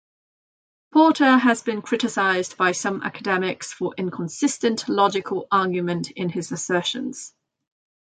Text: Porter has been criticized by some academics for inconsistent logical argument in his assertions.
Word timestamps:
Porter 0.91 1.37
has 1.37 1.61
been 1.61 1.83
criticized 1.83 2.57
by 2.57 2.71
some 2.71 3.03
academics 3.03 3.71
for 3.71 3.93
inconsistent 3.99 4.89
logical 4.89 5.47
argument 5.51 6.09
in 6.09 6.27
his 6.29 6.51
assertions. 6.51 7.35